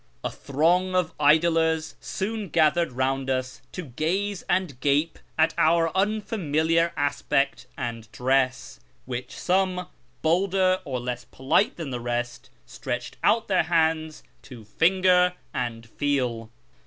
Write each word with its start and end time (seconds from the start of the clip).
A 0.23 0.31
throng 0.31 0.95
of 0.95 1.13
idlers 1.19 1.93
soon 1.99 2.49
gathered 2.49 2.91
round 2.91 3.29
us 3.29 3.61
to 3.73 3.83
gaze 3.83 4.41
and 4.49 4.79
gape 4.79 5.19
at 5.37 5.53
our 5.59 5.95
unfamiliar 5.95 6.91
aspect 6.97 7.67
and 7.77 8.11
dress, 8.11 8.79
which 9.05 9.37
some, 9.37 9.89
bolder 10.23 10.79
or 10.85 10.99
less 10.99 11.25
polite 11.25 11.75
than 11.77 11.91
the 11.91 11.99
rest, 12.01 12.49
stretched 12.65 13.17
out 13.23 13.47
their 13.47 13.61
hands 13.61 14.23
to 14.41 14.63
finger 14.65 15.33
and 15.53 15.85
feel. 15.85 16.49